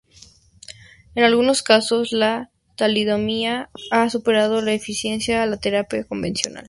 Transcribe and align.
En 1.13 1.23
algunos 1.23 1.61
casos 1.61 2.11
la 2.11 2.49
talidomida 2.75 3.69
ha 3.91 4.09
superado 4.09 4.57
en 4.57 4.69
eficiencia 4.69 5.43
a 5.43 5.45
la 5.45 5.57
terapia 5.57 6.05
convencional. 6.05 6.59